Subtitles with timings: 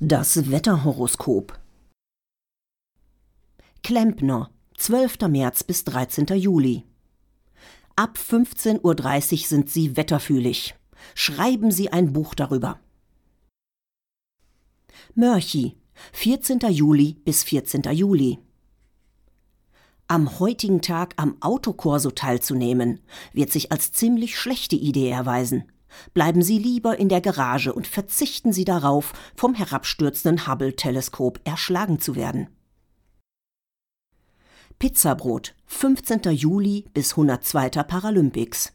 [0.00, 1.58] Das Wetterhoroskop.
[3.82, 5.20] Klempner, 12.
[5.28, 6.26] März bis 13.
[6.36, 6.84] Juli.
[7.96, 10.74] Ab 15.30 Uhr sind Sie wetterfühlig.
[11.14, 12.78] Schreiben Sie ein Buch darüber.
[15.14, 15.78] Mörchi,
[16.12, 16.58] 14.
[16.68, 17.84] Juli bis 14.
[17.92, 18.38] Juli.
[20.08, 23.00] Am heutigen Tag am Autokorso teilzunehmen,
[23.32, 25.72] wird sich als ziemlich schlechte Idee erweisen.
[26.14, 32.16] Bleiben Sie lieber in der Garage und verzichten Sie darauf, vom herabstürzenden Hubble-Teleskop erschlagen zu
[32.16, 32.48] werden.
[34.78, 36.22] Pizzabrot, 15.
[36.32, 37.70] Juli bis 102.
[37.82, 38.72] Paralympics.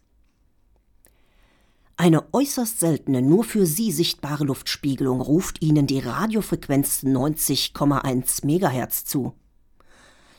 [1.96, 9.36] Eine äußerst seltene, nur für Sie sichtbare Luftspiegelung ruft Ihnen die Radiofrequenz 90,1 MHz zu.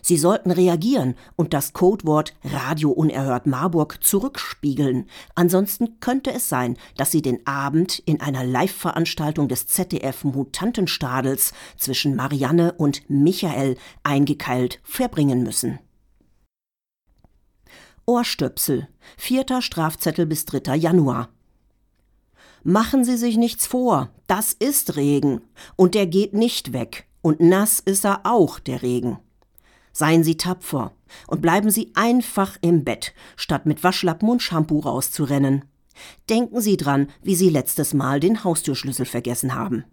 [0.05, 5.09] Sie sollten reagieren und das Codewort Radio Unerhört Marburg zurückspiegeln.
[5.37, 12.17] Ansonsten könnte es sein, dass Sie den Abend in einer Live-Veranstaltung des ZDF Mutantenstadels zwischen
[12.17, 15.79] Marianne und Michael eingekeilt verbringen müssen.
[18.05, 18.89] Ohrstöpsel.
[19.17, 20.75] Vierter Strafzettel bis 3.
[20.75, 21.29] Januar.
[22.65, 25.43] Machen Sie sich nichts vor, das ist Regen.
[25.77, 27.07] Und der geht nicht weg.
[27.21, 29.19] Und nass ist er auch, der Regen.
[29.93, 30.93] Seien Sie tapfer
[31.27, 35.65] und bleiben Sie einfach im Bett, statt mit Waschlappen und Shampoo rauszurennen.
[36.29, 39.85] Denken Sie dran, wie Sie letztes Mal den Haustürschlüssel vergessen haben.